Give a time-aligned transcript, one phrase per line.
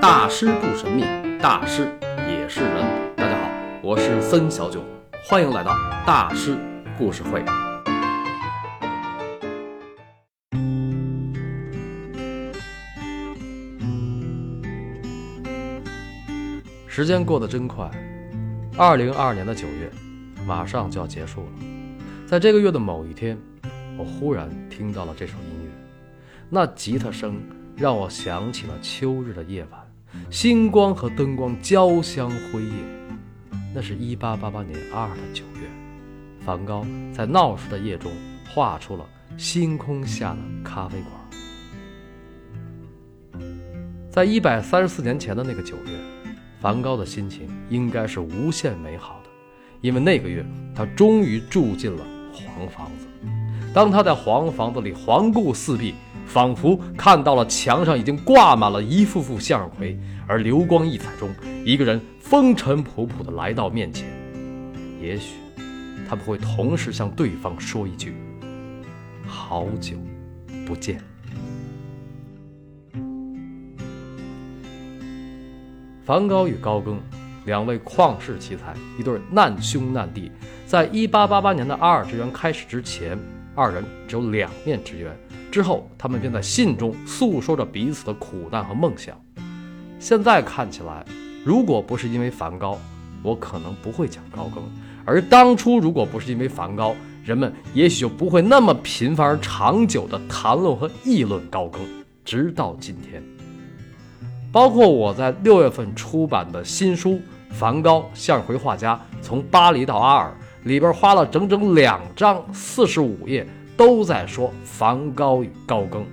[0.00, 1.04] 大师不神秘，
[1.42, 1.86] 大师
[2.26, 3.14] 也是人。
[3.16, 3.50] 大家好，
[3.82, 4.82] 我是森小九，
[5.28, 5.72] 欢迎来到
[6.06, 6.56] 大师
[6.96, 7.44] 故事会。
[16.86, 17.90] 时间过得真快，
[18.78, 19.90] 二零二二年的九月
[20.46, 21.52] 马上就要结束了。
[22.26, 23.38] 在这个月的某一天，
[23.98, 25.70] 我忽然听到了这首音乐，
[26.48, 27.38] 那吉他声
[27.76, 29.79] 让我想起了秋日的夜晚，
[30.30, 32.84] 星光和灯光交相辉映。
[33.74, 35.68] 那是一八八八年二的九月，
[36.44, 38.10] 梵高在闹市的夜中
[38.48, 41.12] 画出了星空下的咖啡馆。
[44.10, 45.92] 在一百三十四年前的那个九月，
[46.60, 49.30] 梵高的心情应该是无限美好的，
[49.80, 53.06] 因为那个月他终于住进了黄房子。
[53.72, 55.94] 当他在黄房子里环顾四壁，
[56.26, 59.96] 仿佛看到了墙上已经挂满了一幅幅向日葵，
[60.26, 61.30] 而流光溢彩中，
[61.64, 64.08] 一个人风尘仆仆地来到面前。
[65.00, 65.36] 也许
[66.08, 68.12] 他们会同时向对方说一句
[69.24, 69.96] ：“好久
[70.66, 71.00] 不见。”
[76.04, 76.98] 梵高与高更，
[77.46, 80.32] 两位旷世奇才，一对难兄难弟，
[80.66, 83.16] 在一八八八年的阿尔之渊开始之前，
[83.54, 85.16] 二人只有两面之缘。
[85.50, 89.16] 之后，他们便在信中诉说着彼此的苦难和梦想。
[89.98, 91.04] 现在看起来，
[91.44, 92.78] 如果不是因为梵高，
[93.22, 94.62] 我可能不会讲高更；
[95.04, 101.82] 而当初如果不是因为梵高，人们也许就不会那么频繁而长久地谈论和议论高更，
[102.24, 103.22] 直到今天。
[104.52, 107.10] 包括我在六月份出版的新书
[107.50, 110.28] 《梵高向日葵画家从巴黎到阿尔》，
[110.64, 116.04] 里边花了整整两章四十五页，都在说梵高与高更。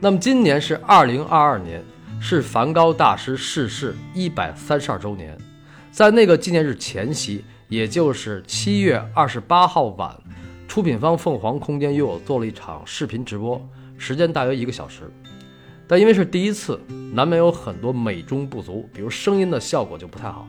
[0.00, 1.80] 那么今年是二零二二年，
[2.20, 5.38] 是梵高大师逝世一百三十二周年。
[5.92, 10.16] 在那个纪念日前夕，也就是七月二十八号晚，
[10.66, 13.60] 出品方凤凰空间约我做了一场视频直播，
[13.96, 15.02] 时间大约一个小时。
[15.86, 16.80] 但因为是第一次，
[17.12, 20.48] 难免有很多美中不足，比如声音的效果就不太好，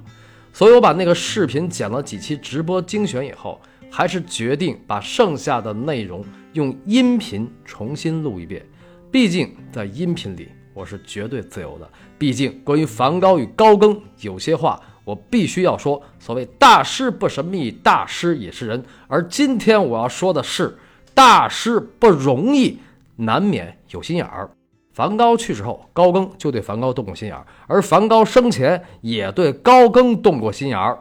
[0.53, 3.59] 所以我把那个视频剪了几期直播精选以后，
[3.89, 8.63] 还是决定把剩下的内容用音频重新录一遍。
[9.11, 16.01] 毕竟在音频里我是绝对自由的，毕竟关于梵高与高更，有些话我必须要说。
[16.19, 18.83] 所谓大师不神秘，大师也是人。
[19.07, 20.77] 而今天我要说的是，
[21.15, 22.77] 大师不容易，
[23.15, 24.49] 难免有心眼儿。
[24.93, 30.99] 梵高去世后，高更就对梵高动过心眼儿，而梵高生前也对高更动过心眼儿。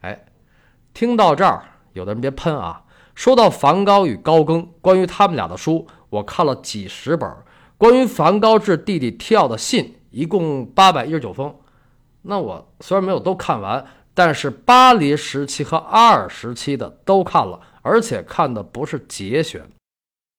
[0.00, 0.26] 哎，
[0.92, 2.84] 听到这儿，有的人别喷啊！
[3.16, 7.28] 说到梵高与高更，关于他们俩的书，我看了几十本。
[7.76, 11.52] 关于梵高致弟弟提奥的信，一共八百一十九封。
[12.22, 13.84] 那我虽然没有都看完，
[14.14, 19.68] 但是巴黎时期和阿尔时期的都看了，而且看的不是节选。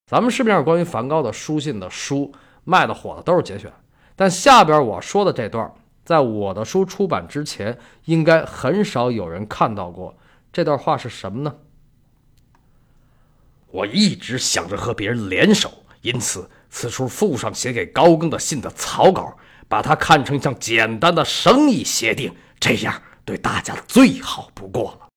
[0.09, 2.31] 咱们市面上关于梵高的书信的书。
[2.65, 3.71] 卖的火的都是节选，
[4.15, 10.17] 但下边我说的这段，在我的书出版之前，应该很少有人看到过。
[10.51, 11.55] 这段话是什么呢？
[13.67, 19.37] 我一直想着和别人联手，因此此处附上写给高更的信的草稿，
[19.67, 25.07] 把它看成像简单的生意协定，这样对大家最好不过了。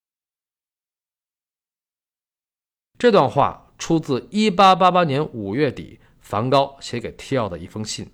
[2.99, 6.01] 这段话出自1888年5月底。
[6.29, 8.07] 梵高写给提奥的一封信，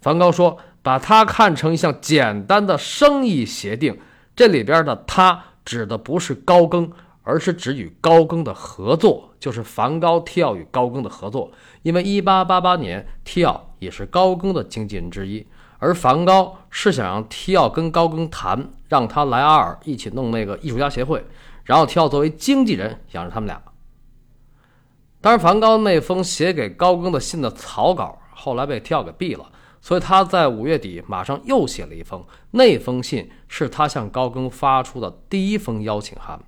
[0.00, 4.00] 梵高说：“把它看成一项简单的生意协定。
[4.34, 6.90] 这里边的‘他’指的不是高更，
[7.22, 11.52] 而是指与高更的合作，就是梵高、提奥与高更的合作。
[11.82, 15.46] 因为1888年，提奥也是高更的经纪人之一，
[15.80, 21.22] 而梵高是想让提奥跟高更谈，让他来阿尔一起弄那个艺术家协会，
[21.64, 23.60] 然后提奥作为经纪人养着他们俩。”
[25.20, 32.24] 当然，梵高那封写给高更的信的草稿后来被提奥给毙了，所以他在五月底马上又写了一封。
[32.52, 36.40] 那封信是他向高更发出的第一封邀请函。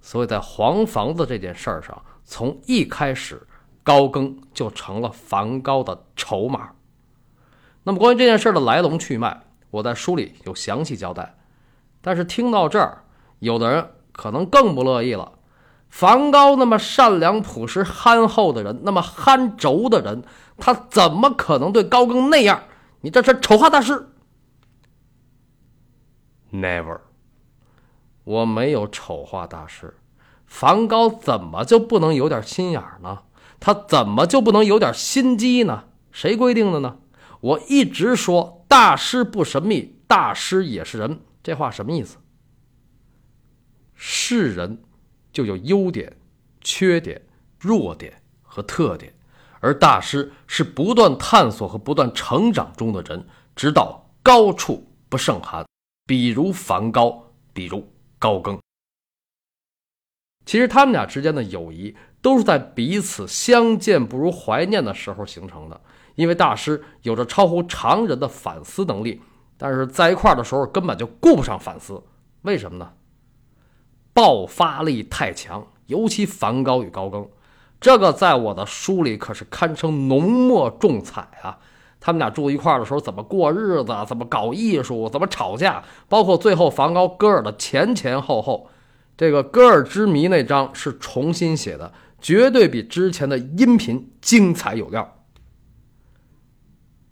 [0.00, 3.40] 所以在黄房子这件事儿上，从一开始，
[3.84, 6.70] 高更就成了梵高的筹码。
[7.84, 11.36] 那么关于这件事的来龙去脉，我在书里有详细交代。
[12.00, 13.04] 但是听到这儿，
[13.38, 15.30] 有的人可能更不乐意了。
[15.92, 20.24] 梵高那么善良、朴实、憨厚的人，那么憨轴的人，
[20.56, 22.62] 他怎么可能对高更那样？
[23.02, 24.08] 你这是丑化大师
[26.50, 27.00] ？Never，
[28.24, 29.94] 我没有丑化大师。
[30.46, 33.24] 梵高怎么就不能有点心眼呢？
[33.60, 35.84] 他怎么就不能有点心机呢？
[36.10, 36.96] 谁规定的呢？
[37.40, 41.20] 我一直说大师不神秘，大师也是人。
[41.42, 42.16] 这话什么意思？
[43.94, 44.82] 是人
[45.32, 46.14] 就有优点、
[46.60, 47.20] 缺点、
[47.58, 49.12] 弱点和特点，
[49.60, 53.26] 而大师是不断探索和不断成长中的人，
[53.56, 55.64] 直到高处不胜寒。
[56.06, 57.88] 比如梵高，比如
[58.18, 58.58] 高更。
[60.44, 65.80] 其实他们俩之间的友谊都是在彼此相见不如怀念的时候形成的。
[66.16, 69.22] 因为大师有着超乎常人的反思能力，
[69.56, 72.02] 但是在一块儿的时候根本就顾不上反思。
[72.42, 72.92] 为什么呢？
[74.12, 77.28] 爆发力太强，尤其梵高与高更，
[77.80, 81.58] 这个在我的书里可是堪称浓墨重彩啊。
[81.98, 88.68] 他们俩住一块儿的时候，怎么过日子，怎么搞艺术，怎么吵架，包括最后梵高歌尔的前前后后。
[89.16, 95.18] 这个歌尔之谜那章是重新写的，绝对比之前的音频精彩有料。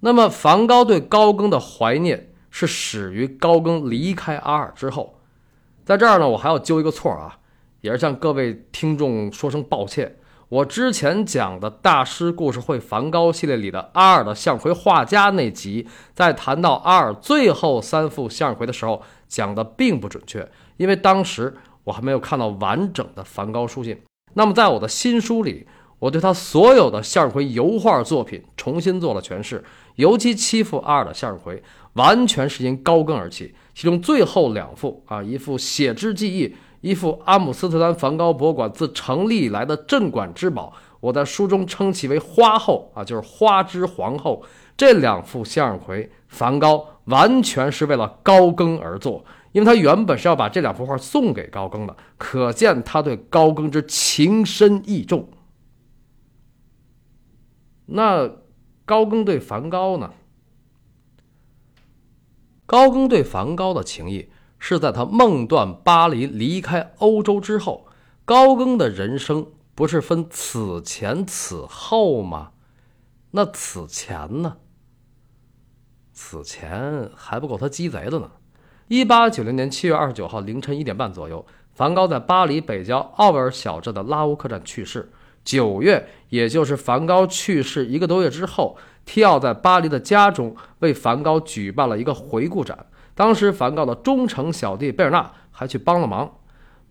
[0.00, 5.19] 那么，梵高对高更的怀念是始于高更离开阿尔之后。
[5.90, 7.37] 在这儿呢，我还要纠一个错啊，
[7.81, 10.19] 也是向各位听众说声抱歉。
[10.48, 24.00] 我之前讲的大师故事会梵高系列里的阿尔的向日葵画家那集，在谈到阿尔最后三幅向日葵的时候，讲的并不准确，因为当时我还没有看到完整的梵高书信。
[24.34, 25.66] 那么，在我的新书里，
[25.98, 29.64] 我对他所有的向日葵油画作品重新做了诠释。
[29.96, 31.60] 尤其七幅阿尔的向日葵，
[31.94, 33.54] 完全是因高更而起。
[33.75, 36.48] 其中最后两幅啊，一幅《写之记忆》，
[36.81, 44.42] 一幅阿姆斯特丹梵高博物馆自成立以来的镇馆之宝，我在书中称其为“花后”啊，就是花之皇后。
[44.76, 55.28] 这两幅向日葵，梵高完全是为了高更而作，因为他原本是要把这两幅画送给高更的，可见他对高更之情深意重。
[57.87, 58.31] 那。
[58.87, 60.10] 高更对梵高呢？
[62.70, 64.31] 高更对梵高的情谊
[64.61, 67.88] 是在他梦断巴黎、离开欧洲之后。
[68.25, 69.44] 高更的人生
[69.75, 72.52] 不是分此前此后吗？
[73.32, 74.58] 那此前呢？
[76.12, 78.31] 此前还不够他鸡贼的呢。
[78.87, 85.11] 一八九零年七月二十九号凌晨一点半左右，梵高在巴黎北郊奥维尔小镇的拉乌客栈去世。
[85.43, 88.76] 九月，也就是梵高去世一个多月之后，
[89.10, 92.86] 提奥在巴黎的家中为梵高举办了一个回顾展。
[93.12, 96.32] 当时，梵高的忠诚小弟贝尔纳还去帮了忙。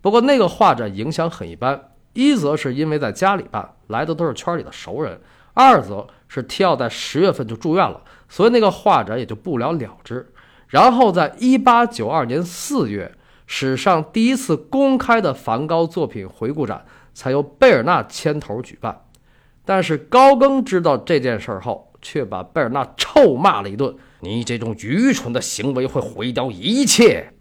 [0.02, 1.92] 不过，那个画展影响很一般。
[2.12, 5.14] 一则是因为在家里办，来的都是圈里的熟人；
[5.54, 10.30] 二则是提奥在十月份就住院了，所以那个画展也就不了了之。
[10.66, 13.14] 然后，在一八九二年四月，
[13.46, 16.84] 史上第一次公开的梵高作品回顾展。
[17.14, 19.04] 才由贝尔纳牵头举办，
[19.64, 27.32] 但是高更知道这件事后，却把贝尔纳臭骂了一顿：“你这种愚蠢的行为会毁掉一切。”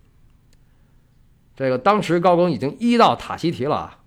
[1.55, 3.97] 这个当时高更已经医到塔希提了，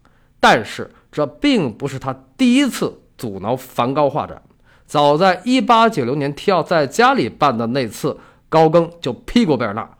[0.40, 4.42] 但是这并不是他第一次阻挠梵高画展。
[4.86, 8.18] 早在1896年提奥在家里办的那次，
[8.48, 9.98] 高更就批过贝尔纳：“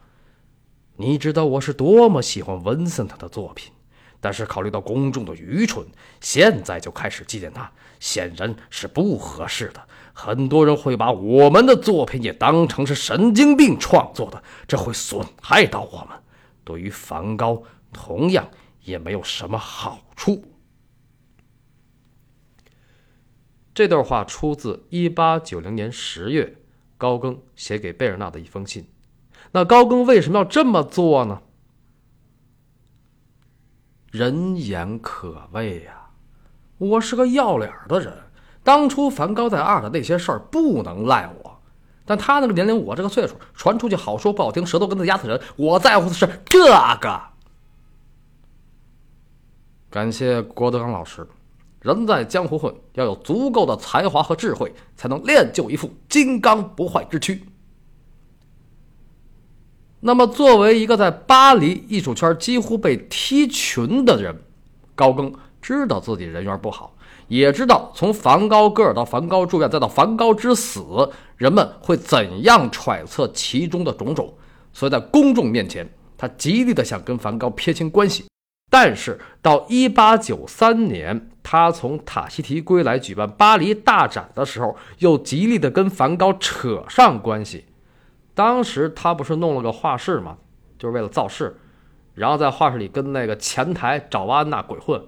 [0.96, 3.72] 你知道我是多么喜欢文森特的作品。”
[4.22, 5.84] 但是考虑到公众的愚蠢，
[6.20, 9.82] 现在就开始纪念他，显然是不合适的。
[10.12, 16.16] 很多人会把我们的作品也当成是神经病创作的，这会损害到我们。
[16.62, 18.48] 对于梵高，同样
[18.84, 20.44] 也没有什么好处。
[23.74, 26.58] 这段话出自一八九零年十月
[26.96, 28.86] 高更写给贝尔纳的一封信。
[29.50, 31.42] 那高更为什么要这么做呢？
[34.12, 36.10] 人言可畏呀！
[36.76, 38.12] 我是个要脸的人。
[38.62, 41.58] 当初梵高在二的那些事儿不能赖我，
[42.04, 45.40] 但他那个年龄，我这个岁数，传出去好说不好听，舌头根子压死人。
[45.56, 46.66] 我在乎的是这
[47.00, 47.20] 个。
[49.88, 51.26] 感谢郭德纲老师。
[51.80, 57.42] 人在江湖混，要有足够的才华和智慧，才能练就一副金刚不坏之躯。
[60.04, 64.36] 那么，作为一个在巴黎艺术圈几乎被踢群的人，
[64.96, 66.96] 高更知道自己人缘不好，
[67.28, 70.82] 也知道从梵高戈尔到梵高住院再到梵高之死，
[71.36, 74.34] 人们会怎样揣测其中的种种，
[74.72, 78.24] 所以在公众面前，他极力的想跟梵高撇清关系。
[78.68, 87.66] 但是到1893年，他从塔希提归来举办巴黎大展的时候，又极力的跟梵高扯上关系。
[88.34, 90.38] 当时他不是弄了个画室嘛？
[90.78, 91.56] 就是为了造势，
[92.14, 95.02] 然后在画室里跟那个前台找安娜鬼混。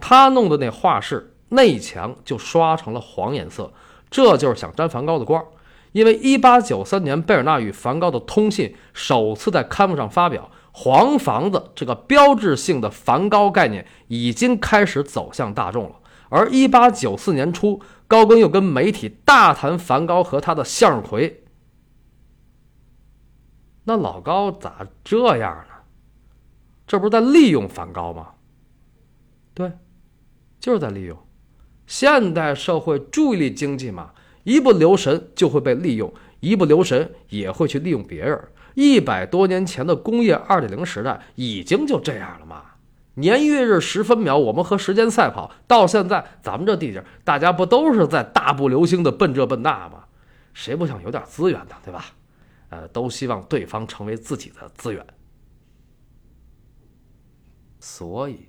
[0.00, 3.72] 他弄的那画室内墙就刷成了黄颜色，
[4.10, 5.44] 这就是想沾梵高的光。
[5.92, 15.92] 因为1893年贝尔纳与梵高的通信首次在刊物上发表，黄房子这个标志性的梵高概念已经开始走向大众了。
[16.28, 21.42] 而1894年初，高更又跟媒体大谈梵高和他的向日葵。
[23.88, 25.74] 那老高咋这样呢？
[26.86, 28.28] 这不是在利用梵高吗？
[29.54, 29.72] 对，
[30.60, 31.16] 就是在利用。
[31.86, 34.10] 现代社会注意力经济嘛，
[34.44, 38.38] 一不留神就会被利用，一不留神也会去利用别人。
[38.74, 42.62] 一百多年前的工业二点零时代已经就这样了嘛。
[43.14, 45.50] 年月日时分秒，我们和时间赛跑。
[45.66, 50.04] 到现在，咱们这地界，大家不都是在大步流星的奔这奔那吗？
[50.52, 51.76] 谁不想有点资源呢？
[51.82, 52.04] 对吧？
[52.68, 55.06] 呃，都希望对方成为自己的资源。
[57.80, 58.48] 所以，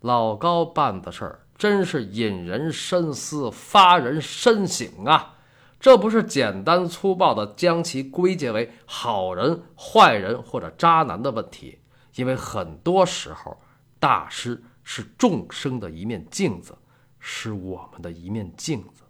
[0.00, 5.38] 老高办的事儿真是引人深思、发人深省啊！
[5.78, 11.80] 这不是简单粗暴的将其归结为好人、坏人或者渣男的问题，
[12.16, 13.60] 因为很多时候。
[13.98, 16.76] 大师是众生的一面镜子，
[17.18, 19.04] 是我们的一面镜子。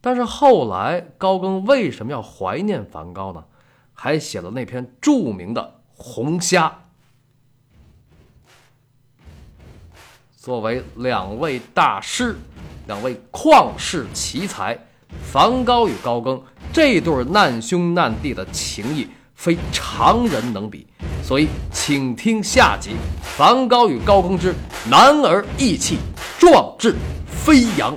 [0.00, 3.44] 但是后来高更为什么要怀念梵高呢？
[3.92, 5.60] 还写了那篇著名的
[5.96, 6.68] 《红虾》。
[10.36, 12.36] 作为两位大师，
[12.86, 14.78] 两位旷世奇才，
[15.32, 16.40] 梵高与高更
[16.72, 19.08] 这对难兄难弟的情谊。
[19.34, 20.84] 非常人能比，
[21.22, 24.52] 所以请听下集：梵高与高更之
[24.90, 25.98] 男儿义气，
[26.40, 27.96] 壮志飞扬。